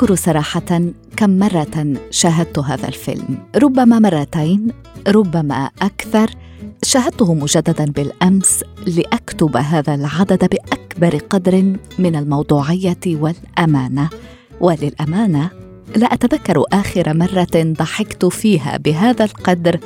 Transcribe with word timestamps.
أذكر 0.00 0.14
صراحة 0.14 0.80
كم 1.16 1.38
مرة 1.38 1.94
شاهدت 2.10 2.58
هذا 2.58 2.88
الفيلم. 2.88 3.38
ربما 3.56 3.98
مرتين 3.98 4.68
ربما 5.08 5.70
أكثر. 5.82 6.30
شاهدته 6.82 7.34
مجددا 7.34 7.84
بالأمس 7.84 8.64
لأكتب 8.86 9.56
هذا 9.56 9.94
العدد 9.94 10.48
بأكبر 10.50 11.16
قدر 11.30 11.76
من 11.98 12.16
الموضوعية 12.16 13.00
والأمانة. 13.06 14.08
وللأمانة 14.60 15.50
لا 15.96 16.06
أتذكر 16.06 16.64
آخر 16.72 17.14
مرة 17.14 17.54
ضحكت 17.56 18.24
فيها 18.24 18.76
بهذا 18.76 19.24
القدر 19.24 19.80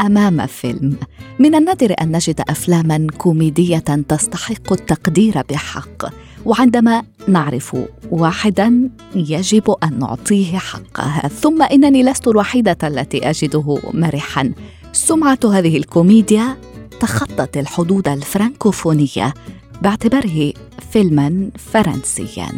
أمام 0.00 0.46
فيلم 0.46 0.96
من 1.38 1.54
النادر 1.54 1.94
أن 2.00 2.12
نجد 2.12 2.40
أفلاما 2.48 3.06
كوميدية 3.18 3.78
تستحق 3.78 4.72
التقدير 4.72 5.42
بحق 5.50 6.06
وعندما 6.44 7.02
نعرف 7.28 7.76
واحدا 8.10 8.90
يجب 9.14 9.70
أن 9.70 9.98
نعطيه 9.98 10.58
حقها 10.58 11.28
ثم 11.28 11.62
إنني 11.62 12.02
لست 12.02 12.28
الوحيدة 12.28 12.78
التي 12.82 13.30
أجده 13.30 13.78
مرحا 13.94 14.52
سمعة 14.92 15.38
هذه 15.44 15.76
الكوميديا 15.76 16.56
تخطت 17.00 17.56
الحدود 17.56 18.08
الفرنكوفونيه 18.08 19.34
باعتباره 19.82 20.52
فيلما 20.92 21.50
فرنسيا 21.72 22.48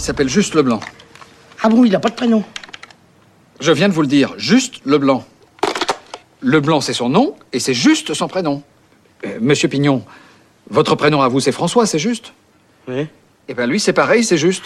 s'appelle 0.00 0.28
juste 0.28 0.54
Leblanc. 0.54 0.80
Ah 1.62 1.68
bon, 1.68 1.84
il 1.84 1.92
n'a 1.92 2.00
pas 2.00 2.08
de 2.08 2.14
prénom. 2.14 2.42
Je 3.60 3.72
viens 3.72 3.88
de 3.88 3.92
vous 3.92 4.00
le 4.00 4.08
dire, 4.08 4.34
juste 4.38 4.80
Leblanc. 4.86 5.24
Leblanc, 6.41 6.81
c'est 6.81 6.93
son 6.93 7.09
nom, 7.09 7.35
et 7.53 7.59
c'est 7.59 7.73
juste 7.73 8.13
son 8.13 8.27
prénom. 8.27 8.61
Euh, 9.25 9.37
Monsieur 9.41 9.67
Pignon, 9.69 10.03
votre 10.69 10.95
prénom 10.95 11.21
à 11.21 11.27
vous, 11.27 11.39
c'est 11.39 11.51
François, 11.51 11.85
c'est 11.85 11.99
juste 11.99 12.33
Oui. 12.87 13.07
Eh 13.47 13.53
bien, 13.53 13.67
lui, 13.67 13.79
c'est 13.79 13.93
pareil, 13.93 14.23
c'est 14.23 14.37
juste. 14.37 14.63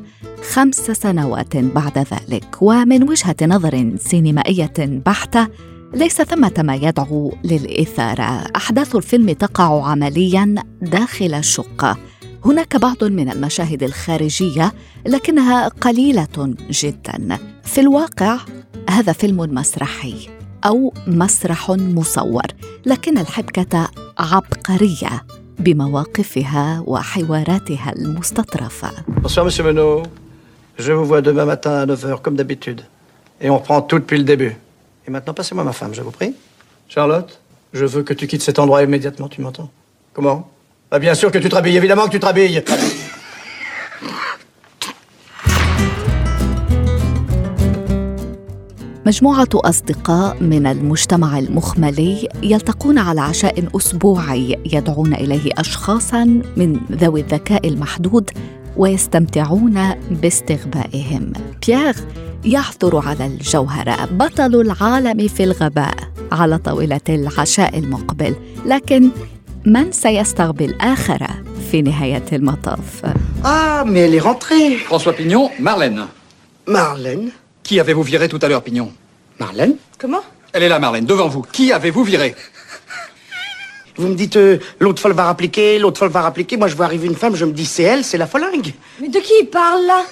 خمس 0.51 0.75
سنوات 0.75 1.57
بعد 1.57 1.97
ذلك. 1.97 2.57
ومن 2.61 3.09
وجهة 3.09 3.35
نظر 3.41 3.93
سينمائية 3.97 4.73
بحتة 4.77 5.47
ليس 5.93 6.21
ثمة 6.21 6.53
ما 6.57 6.75
يدعو 6.75 7.33
للإثارة. 7.43 8.43
أحداث 8.55 8.95
الفيلم 8.95 9.31
تقع 9.31 9.87
عملياً 9.87 10.55
داخل 10.81 11.33
الشقة 11.33 11.97
هناك 12.45 12.75
بعض 12.75 13.03
من 13.03 13.31
المشاهد 13.31 13.83
الخارجية 13.83 14.73
لكنها 15.05 15.67
قليلة 15.67 16.55
جدا. 16.69 17.37
في 17.63 17.81
الواقع 17.81 18.37
هذا 18.89 19.11
فيلم 19.11 19.37
مسرحي 19.37 20.15
أو 20.65 20.93
مسرح 21.07 21.71
مصور 21.71 22.45
لكن 22.85 23.17
الحبكة 23.17 23.87
عبقرية. 24.19 25.25
بمواقفها 25.58 26.84
وحواراتها 26.86 27.92
المستطرفة 27.96 28.90
Bonsoir, 29.22 29.44
monsieur 29.44 29.64
Menot. 29.64 30.02
Je 30.78 30.92
vous 30.92 31.04
vois 31.04 31.20
demain 31.20 31.44
matin 31.44 31.72
à 31.72 31.86
9h, 31.86 32.22
comme 32.22 32.36
d'habitude. 32.36 32.82
Et 33.40 33.50
on 33.50 33.58
reprend 33.58 33.82
tout 33.82 33.98
depuis 33.98 34.18
le 34.18 34.24
début. 34.24 34.56
Et 35.06 35.10
maintenant, 35.10 35.34
passez-moi 35.34 35.64
ma 35.64 35.72
femme, 35.72 35.92
je 35.94 36.02
vous 36.02 36.10
prie. 36.10 36.34
Charlotte, 36.88 37.40
je 37.72 37.84
veux 37.84 38.02
que 38.02 38.14
tu 38.14 38.26
quittes 38.26 38.42
cet 38.42 38.58
endroit 38.58 38.82
immédiatement, 38.82 39.28
tu 39.28 39.40
m'entends 39.42 39.70
Comment 40.14 40.50
Ah, 40.90 40.98
bien 40.98 41.14
sûr 41.14 41.30
que 41.30 41.38
tu 41.38 41.48
te 41.48 41.54
rhabilles, 41.54 41.76
évidemment 41.76 42.06
que 42.06 42.12
tu 42.12 42.20
te 42.20 42.26
rhabilles. 42.26 42.62
مجموعة 49.05 49.47
أصدقاء 49.53 50.43
من 50.43 50.67
المجتمع 50.67 51.39
المخملي 51.39 52.29
يلتقون 52.43 52.97
على 52.97 53.21
عشاء 53.21 53.77
أسبوعي 53.77 54.57
يدعون 54.73 55.13
إليه 55.13 55.51
أشخاصا 55.57 56.23
من 56.57 56.79
ذوي 56.91 57.21
الذكاء 57.21 57.67
المحدود 57.67 58.29
ويستمتعون 58.77 59.93
باستغبائهم. 60.11 61.33
بيير 61.67 61.95
يعثر 62.45 63.07
على 63.07 63.25
الجوهرة 63.25 64.05
بطل 64.05 64.61
العالم 64.61 65.27
في 65.27 65.43
الغباء 65.43 65.95
على 66.31 66.57
طاولة 66.57 67.01
العشاء 67.09 67.79
المقبل، 67.79 68.35
لكن 68.65 69.09
من 69.65 69.91
سيستغبي 69.91 70.65
الآخر 70.65 71.27
في 71.71 71.81
نهاية 71.81 72.25
المطاف؟ 72.33 73.05
Ah, 73.43 73.83
mais 73.85 73.99
elle 73.99 74.15
est 74.15 74.25
rentrée. 74.31 74.77
François 74.89 75.13
Pignon, 75.13 75.49
Marlène. 75.59 76.05
Marlène 76.67 77.29
Qui 77.64 77.80
avez-vous 77.80 78.02
viré 78.02 78.28
tout 78.28 78.38
à 78.42 78.48
l'heure, 78.48 78.62
Pignon 78.62 78.92
Marlène 79.38 79.76
Comment 79.98 80.22
Elle 80.52 80.62
est 80.64 80.68
là, 80.68 80.78
Marlène, 80.78 81.06
devant 81.06 81.28
vous. 81.28 81.42
Qui 81.42 81.72
avez-vous 81.72 82.04
viré 82.04 82.34
Vous 83.96 84.08
me 84.08 84.14
dites, 84.14 84.36
euh, 84.36 84.58
l'autre 84.78 85.00
folle 85.00 85.12
va 85.12 85.24
rappliquer, 85.24 85.78
l'autre 85.78 85.98
folle 85.98 86.10
va 86.10 86.22
rappliquer. 86.22 86.56
Moi, 86.56 86.68
je 86.68 86.76
vois 86.76 86.86
arriver 86.86 87.06
une 87.06 87.16
femme, 87.16 87.36
je 87.36 87.44
me 87.44 87.52
dis, 87.52 87.66
c'est 87.66 87.82
elle, 87.82 88.04
c'est 88.04 88.18
la 88.18 88.26
folingue. 88.26 88.72
Mais 89.00 89.08
de 89.08 89.18
qui 89.18 89.32
il 89.40 89.46
parle 89.46 89.86
là 89.86 90.02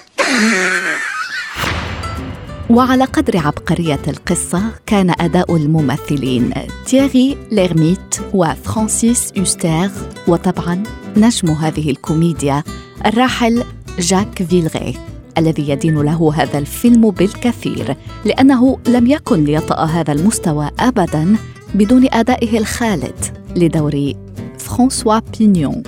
وعلى 2.70 3.04
قدر 3.04 3.36
عبقرية 3.36 4.00
القصة 4.08 4.62
كان 4.86 5.14
أداء 5.20 5.56
الممثلين 5.56 6.52
تييغي 6.86 7.36
ليرميت 7.50 8.16
وفرانسيس 8.34 9.32
أوستير 9.38 9.90
وطبعا 10.26 10.82
نجم 11.16 11.48
هذه 11.48 11.90
الكوميديا 11.90 12.62
الراحل 13.06 13.64
جاك 13.98 14.42
فيلغي 14.42 14.94
الذي 15.37 15.69
يدين 15.69 16.01
له 16.01 16.33
هذا 16.35 16.59
الفيلم 16.59 17.09
بالكثير 17.11 17.95
لأنه 18.25 18.77
لم 18.87 19.07
يكن 19.07 19.43
ليطأ 19.43 19.85
هذا 19.85 20.13
المستوى 20.13 20.69
أبدا 20.79 21.35
بدون 21.75 22.07
أدائه 22.11 22.57
الخالد 22.57 23.15
لدور 23.55 24.13
فرانسوا 24.59 25.19
بينيون 25.39 25.83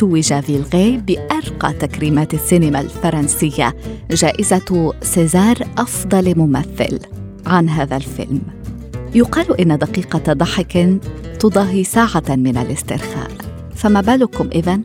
توج 0.00 0.34
فيلغي 0.34 0.96
بأرقى 0.96 1.72
تكريمات 1.72 2.34
السينما 2.34 2.80
الفرنسية 2.80 3.76
جائزة 4.10 4.92
سيزار 5.02 5.56
أفضل 5.78 6.38
ممثل 6.38 6.98
عن 7.46 7.68
هذا 7.68 7.96
الفيلم. 7.96 8.40
يقال 9.14 9.60
إن 9.60 9.78
دقيقة 9.78 10.32
ضحك 10.32 11.00
تضاهي 11.40 11.84
ساعة 11.84 12.24
من 12.28 12.56
الاسترخاء. 12.56 13.30
فما 13.74 14.00
بالكم 14.00 14.48
إذن 14.54 14.82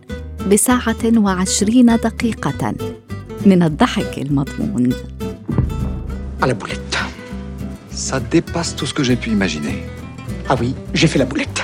بساعة 0.52 1.18
وعشرين 1.18 1.86
دقيقة؟ 1.86 2.76
من 3.46 3.64
الضحك 3.64 4.18
المضمون 4.18 4.94
À 6.42 6.48
la 6.48 6.54
boulette. 6.54 6.98
Ça 7.92 8.20
dépasse 8.20 8.76
tout 8.76 8.86
ce 8.86 8.94
que 8.94 9.04
j'ai 9.04 9.16
pu 9.16 9.30
imaginer. 9.30 9.78
Ah 10.50 10.56
oui, 10.60 10.76
j'ai 10.94 11.08
fait 11.08 11.20
la 11.20 11.26
boulette. 11.26 11.62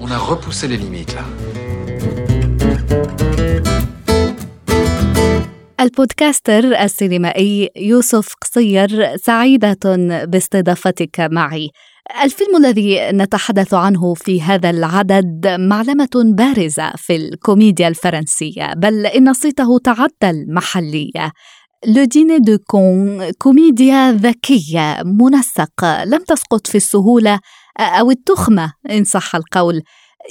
On 0.00 0.10
a 0.10 0.18
repoussé 0.18 0.68
les 0.68 0.76
limites, 0.76 1.14
là. 1.14 1.24
ال 5.80 5.90
podcaster 5.90 6.82
السينمائي 6.82 7.70
يوسف 7.76 8.34
قصير 8.42 9.16
سعيدة 9.16 9.96
باستضافتك 10.24 11.20
معي. 11.20 11.70
الفيلم 12.24 12.56
الذي 12.56 13.10
نتحدث 13.12 13.74
عنه 13.74 14.14
في 14.14 14.42
هذا 14.42 14.70
العدد 14.70 15.46
معلمة 15.46 16.08
بارزة 16.14 16.92
في 16.96 17.16
الكوميديا 17.16 17.88
الفرنسية، 17.88 18.72
بل 18.76 19.06
إن 19.06 19.32
صيته 19.32 19.78
تعدى 19.78 20.30
المحلية. 20.30 21.32
Le 21.86 22.04
Dîner 22.04 22.38
de 22.38 22.58
cons 22.66 23.30
كوميديا 23.30 24.12
ذكية 24.12 25.02
منسقة 25.04 26.04
لم 26.04 26.24
تسقط 26.24 26.66
في 26.66 26.74
السهولة 26.74 27.40
أو 27.78 28.10
التخمة 28.10 28.72
إن 28.90 29.04
صح 29.04 29.36
القول 29.36 29.82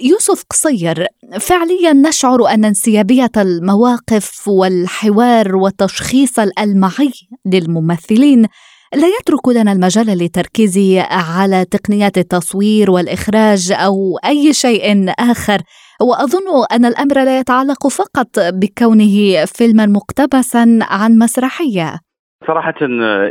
يوسف 0.03 0.43
قصير 0.49 1.07
فعليا 1.39 1.93
نشعر 1.93 2.47
أن 2.47 2.65
انسيابية 2.65 3.31
المواقف 3.37 4.47
والحوار 4.47 5.55
والتشخيص 5.55 6.39
الألمعي 6.39 7.11
للممثلين 7.45 8.45
لا 8.93 9.07
يترك 9.07 9.47
لنا 9.47 9.71
المجال 9.71 10.17
للتركيز 10.17 10.77
على 11.11 11.65
تقنيات 11.65 12.17
التصوير 12.17 12.91
والإخراج 12.91 13.71
أو 13.71 14.17
أي 14.25 14.53
شيء 14.53 15.11
آخر. 15.19 15.59
وأظن 16.01 16.65
أن 16.71 16.85
الأمر 16.85 17.15
لا 17.15 17.39
يتعلق 17.39 17.87
فقط 17.87 18.39
بكونه 18.53 19.45
فيلما 19.45 19.85
مقتبسا 19.85 20.79
عن 20.81 21.17
مسرحية. 21.17 21.99
صراحة 22.47 22.75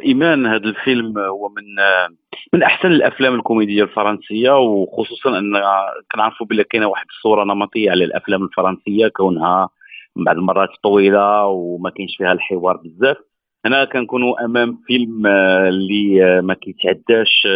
إيمان 0.04 0.46
هذا 0.46 0.64
الفيلم 0.64 1.18
هو 1.18 1.48
من 1.48 1.64
من 2.52 2.62
أحسن 2.62 2.88
الأفلام 2.88 3.34
الكوميدية 3.34 3.82
الفرنسية 3.82 4.50
وخصوصا 4.58 5.38
أن 5.38 5.52
كنعرفوا 6.12 6.46
بلي 6.46 6.64
كاينة 6.64 6.86
واحد 6.86 7.06
الصورة 7.16 7.44
نمطية 7.44 7.90
على 7.90 8.04
الأفلام 8.04 8.42
الفرنسية 8.44 9.08
كونها 9.08 9.68
بعض 10.16 10.36
المرات 10.36 10.68
طويلة 10.82 11.46
وما 11.46 11.90
كاينش 11.90 12.16
فيها 12.16 12.32
الحوار 12.32 12.76
بزاف. 12.76 13.16
هنا 13.66 13.84
كنكونوا 13.84 14.44
أمام 14.44 14.78
فيلم 14.86 15.26
اللي 15.26 16.40
ما 16.42 16.54
كيتعداش 16.54 17.46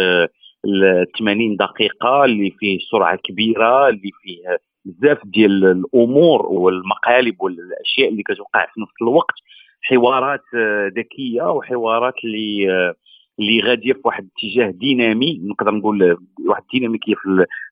ال 0.65 1.05
80 1.19 1.55
دقيقة 1.55 2.25
اللي 2.25 2.51
فيه 2.59 2.79
سرعة 2.91 3.15
كبيرة 3.15 3.89
اللي 3.89 4.11
فيه 4.21 4.59
بزاف 4.85 5.17
ديال 5.25 5.65
الأمور 5.65 6.45
والمقالب 6.45 7.41
والأشياء 7.41 8.09
اللي 8.09 8.23
كتوقع 8.23 8.65
في 8.65 8.81
نفس 8.81 8.93
الوقت. 9.01 9.35
حوارات 9.81 10.43
آه، 10.55 10.91
ذكية 10.97 11.43
وحوارات 11.43 12.13
اللي 12.23 12.71
آه، 12.71 12.93
اللي 13.39 13.61
غادية 13.61 13.93
في 13.93 14.01
واحد 14.03 14.27
الاتجاه 14.43 14.71
دينامي 14.71 15.41
نقدر 15.43 15.71
نقول 15.71 16.17
واحد 16.47 16.61
الديناميكيه 16.61 17.13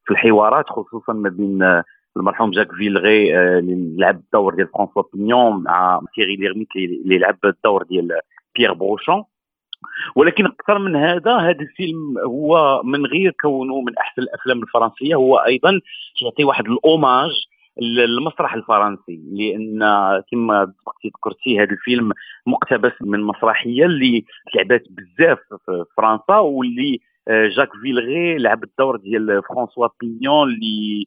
في 0.05 0.11
الحوارات 0.11 0.65
خصوصا 0.69 1.13
ما 1.13 1.29
بين 1.29 1.63
آه، 1.63 1.83
المرحوم 2.17 2.51
جاك 2.51 2.71
فيلغي 2.71 3.39
اللي 3.59 3.95
لعب 3.97 4.15
الدور 4.15 4.55
ديال 4.55 4.67
فرانسوا 4.67 5.03
بينيون 5.13 5.63
مع 5.63 6.01
تيغي 6.15 6.35
ليرميت 6.35 6.67
اللي 6.75 7.17
لعب 7.17 7.37
الدور 7.45 7.83
ديال 7.83 8.19
بيير 8.55 8.73
بروشون 8.73 9.23
ولكن 10.15 10.45
أكثر 10.45 10.79
من 10.79 10.95
هذا 10.95 11.37
هذا 11.37 11.59
الفيلم 11.59 12.17
هو 12.25 12.81
من 12.83 13.05
غير 13.05 13.31
كونه 13.41 13.81
من 13.81 13.97
أحسن 13.97 14.21
الأفلام 14.21 14.61
الفرنسية 14.63 15.15
هو 15.15 15.37
أيضا 15.37 15.81
يعطي 16.21 16.43
واحد 16.43 16.65
ال 16.65 16.73
hommage 16.73 17.31
للمسرح 17.81 18.53
الفرنسي 18.53 19.21
لأن 19.31 19.79
كما 20.31 20.73
ذكرتي 21.05 21.59
هذا 21.59 21.71
الفيلم 21.71 22.11
مقتبس 22.47 22.91
من 23.01 23.23
مسرحية 23.23 23.85
اللي 23.85 24.25
لعبت 24.55 24.83
بزاف 24.89 25.39
في 25.65 25.85
فرنسا 25.97 26.37
واللي 26.37 26.99
آه، 27.29 27.47
جاك 27.47 27.69
فيلغي 27.81 28.37
لعب 28.37 28.63
الدور 28.63 28.95
ديال 28.95 29.41
فرانسوا 29.49 29.87
بينيون 30.01 30.49
اللي 30.49 31.05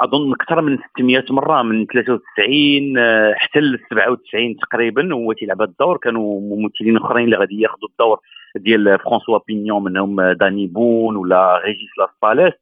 أظن 0.00 0.32
أكثر 0.32 0.60
من 0.60 0.78
600 0.94 1.24
مرة 1.30 1.62
من 1.62 1.86
93 1.86 2.98
آه، 2.98 3.34
حتى 3.36 3.60
ل 3.60 3.78
97 3.90 4.56
تقريبا 4.56 5.14
هو 5.14 5.32
تيلعب 5.32 5.62
الدور. 5.62 5.96
كانوا 5.96 6.40
ممثلين 6.40 6.96
أخرين 6.96 7.24
اللي 7.24 7.36
غادي 7.36 7.60
ياخذوا 7.60 7.88
الدور 7.88 8.18
ديال 8.56 8.98
فرانسوا 8.98 9.38
بينيون 9.48 9.84
منهم 9.84 10.32
داني 10.32 10.66
بون 10.66 11.16
ولا 11.16 11.60
ريجيس 11.64 11.90
لاسباليس. 11.98 12.54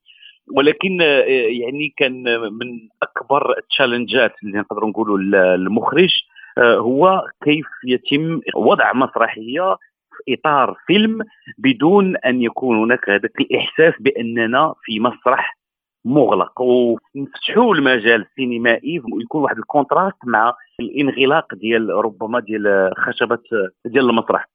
ولكن 0.57 1.03
آه، 1.03 1.25
يعني 1.63 1.95
كان 1.97 2.23
من 2.53 2.89
أكبر 3.03 3.59
التشالنجات 3.59 4.33
اللي 4.43 4.59
نقدروا 4.59 4.89
نقولوا 4.89 5.19
المخرج 5.55 6.11
آه، 6.59 6.77
هو 6.77 7.23
كيف 7.45 7.67
يتم 7.87 8.41
وضع 8.57 8.93
مسرحية 8.93 9.77
في 10.17 10.35
إطار 10.35 10.77
فيلم 10.87 11.19
بدون 11.59 12.17
أن 12.17 12.43
يكون 12.43 12.77
هناك 12.79 13.11
هذاك 13.11 13.41
الإحساس 13.41 13.95
بأننا 14.01 14.75
في 14.83 15.01
مسرح 15.01 15.62
مغلق 16.05 16.61
ونفتحوا 16.61 17.75
المجال 17.75 18.27
السينمائي 18.31 19.03
ويكون 19.13 19.43
واحد 19.43 19.59
الكونتراست 19.59 20.17
مع 20.25 20.55
الانغلاق 20.81 21.55
ديال 21.55 21.91
ربما 21.91 22.41
ديال 22.41 22.91
خشبة 22.97 23.39
ديال 23.85 24.11
المسرح 24.11 24.49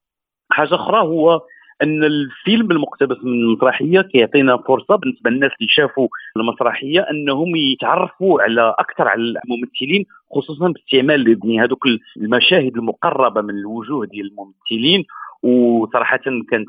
حاجة 0.50 0.74
أخرى 0.74 1.00
هو 1.00 1.40
أن 1.82 2.04
الفيلم 2.04 2.70
المقتبس 2.70 3.16
من 3.24 3.32
المسرحية 3.32 4.00
كيعطينا 4.00 4.56
فرصة 4.56 4.96
بالنسبة 4.96 5.30
للناس 5.30 5.50
اللي 5.60 5.68
شافوا 5.68 6.08
المسرحية 6.36 7.00
أنهم 7.00 7.56
يتعرفوا 7.56 8.42
على 8.42 8.74
أكثر 8.78 9.08
على 9.08 9.22
الممثلين 9.22 10.04
خصوصا 10.32 10.68
باستعمال 10.68 11.28
يعني 11.28 11.60
هذوك 11.60 11.86
المشاهد 12.16 12.76
المقربة 12.76 13.40
من 13.40 13.50
الوجوه 13.50 14.06
ديال 14.06 14.26
الممثلين 14.26 15.04
وصراحه 15.42 16.20
كانت 16.50 16.68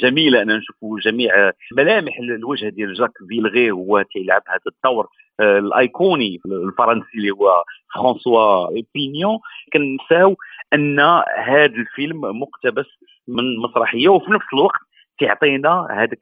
جميلة 0.00 0.42
أن 0.42 0.56
نشوفوا 0.56 1.00
جميع 1.00 1.52
ملامح 1.76 2.18
الوجه 2.18 2.68
ديال 2.68 2.94
جاك 2.94 3.10
فيلغي 3.28 3.70
هو 3.70 4.02
تيلعب 4.02 4.42
هذا 4.48 4.60
الدور 4.66 5.08
آه، 5.40 5.58
الايقوني 5.58 6.40
الفرنسي 6.46 7.18
اللي 7.18 7.30
هو 7.30 7.64
فرانسوا 7.94 8.68
بينيون 8.94 9.38
كنساو 9.72 10.36
أن 10.74 11.00
هذا 11.44 11.74
الفيلم 11.74 12.20
مقتبس 12.20 12.86
من 13.28 13.58
مسرحية 13.58 14.08
وفي 14.08 14.32
نفس 14.32 14.46
الوقت 14.54 14.80
تعطينا 15.20 15.88
هذاك 15.90 16.18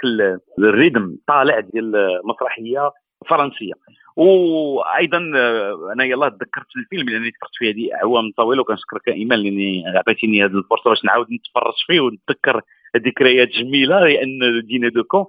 ال 0.58 0.67
rythme 0.67 1.16
طالع 1.26 1.60
ديال 1.60 1.96
المسرحية 1.96 2.90
فرنسية. 3.28 3.72
وأيضا 4.16 5.32
آه، 5.36 5.92
أنا 5.92 6.04
يلا 6.04 6.28
تذكرت 6.28 6.76
الفيلم 6.76 7.08
لاني 7.08 7.30
تفرجت 7.30 7.54
فيه 7.58 7.70
هذه 7.70 7.94
اعوام 7.94 8.32
طويله 8.36 8.60
وكنشكرك 8.60 9.08
إيمان 9.08 9.38
لأني 9.38 9.84
عطيتيني 9.86 10.44
هذه 10.44 10.58
الفرصة 10.58 10.90
باش 10.90 11.04
نعاود 11.04 11.26
نتفرج 11.32 11.74
فيه 11.86 12.00
ونتذكر 12.00 12.60
ذكريات 12.96 13.48
جميلة 13.48 14.00
لأن 14.00 14.62
Dîner 14.66 14.90
de 14.90 15.04
cons 15.04 15.25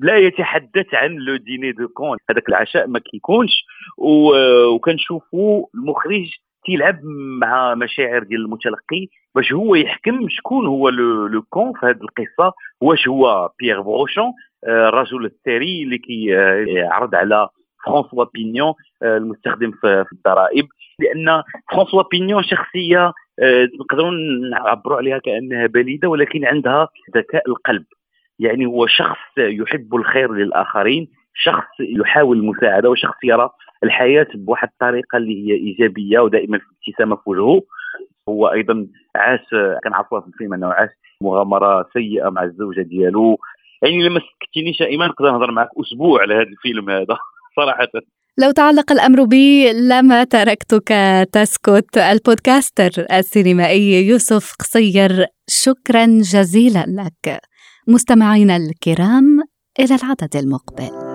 لا 0.00 0.16
يتحدث 0.16 0.94
عن 0.94 1.14
le 1.14 1.36
dîner 1.36 1.72
de 1.72 1.88
cons 1.88 2.18
هذاك 2.30 2.48
العشاء 2.48 2.86
ما 2.86 2.98
كيكونش 2.98 3.64
وكنشوفوا 3.98 5.66
المخرج 5.74 6.30
تيلعب 6.66 7.00
مع 7.40 7.74
مشاعر 7.74 8.22
ديال 8.22 8.40
المتلقي 8.40 9.06
باش 9.34 9.52
هو 9.52 9.74
يحكم 9.74 10.28
شكون 10.28 10.66
هو 10.66 10.88
le 10.88 11.42
con 11.42 11.72
في 11.72 11.86
هذه 11.86 12.00
القصة 12.02 12.52
واش 12.80 13.08
هو 13.08 13.50
بيير 13.58 13.80
بروشون 13.80 14.32
الرجل 14.64 15.24
الثري 15.24 15.82
اللي 15.82 15.98
كيعرض 15.98 17.14
على 17.14 17.48
فرانسوا 17.86 18.24
بينيون 18.34 18.74
آه، 19.02 19.16
المستخدم 19.16 19.70
في 19.70 20.04
الضرائب 20.12 20.66
لأن 20.98 21.42
فرانسوا 21.72 22.02
بينيون 22.10 22.42
شخصية 22.42 23.12
آه، 23.42 23.68
نقدروا 23.80 24.10
نعبروا 24.50 24.96
عليها 24.96 25.18
كأنها 25.18 25.66
بليدة 25.66 26.08
ولكن 26.08 26.44
عندها 26.44 26.88
ذكاء 27.16 27.42
القلب. 27.48 27.84
يعني 28.38 28.66
هو 28.66 28.86
شخص 28.86 29.38
يحب 29.38 29.94
الخير 29.94 30.32
للآخرين 30.32 31.08
شخص 31.34 31.80
يحاول 31.80 32.36
المساعدة 32.36 32.90
وشخص 32.90 33.16
يرى 33.24 33.50
الحياة 33.84 34.26
بواحد 34.34 34.68
الطريقة 34.68 35.16
اللي 35.16 35.46
هي 35.46 35.54
إيجابية 35.54 36.18
ودائما 36.20 36.58
في 36.58 36.64
ابتسامه 36.88 37.16
في 37.16 37.30
وجهه. 37.30 37.62
هو 38.28 38.46
أيضا 38.46 38.86
عاش 39.16 39.40
كنعرفوها 39.84 40.20
في 40.20 40.26
الفيلم 40.26 40.54
أنه 40.54 40.66
عاش 40.66 40.90
مغامرة 41.22 41.88
سيئة 41.92 42.28
مع 42.28 42.42
الزوجة 42.42 42.80
ديالو. 42.82 43.38
يعني 43.82 44.02
لما 44.02 44.20
سكتينيش 44.20 44.82
ايمان 44.82 45.08
نقدر 45.08 45.32
نهضر 45.32 45.50
معك. 45.50 45.68
أسبوع 45.80 46.22
على 46.22 46.34
هذا 46.34 46.42
الفيلم 46.42 46.90
هذا 46.90 47.16
صراحة. 47.56 47.88
لو 48.38 48.50
تعلق 48.50 48.92
الأمر 48.92 49.24
بي 49.24 49.72
لما 49.72 50.24
تركتك 50.24 50.88
تسكت. 51.32 51.98
البودكاستر 51.98 53.06
السينمائي 53.12 54.06
يوسف 54.08 54.52
قصير 54.60 55.26
شكرا 55.48 56.06
جزيلا 56.06 56.84
لك. 56.88 57.40
مستمعينا 57.88 58.56
الكرام 58.56 59.42
إلى 59.80 59.94
العدد 59.94 60.36
المقبل. 60.36 61.05